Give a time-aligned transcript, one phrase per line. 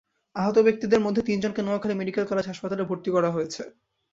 [0.35, 3.61] আহত ব্যক্তিদের মধ্যে তিনজনকে নোয়াখালী মেডিকেল কলেজ হাসপাতালে ভর্তি করা হয়েছে।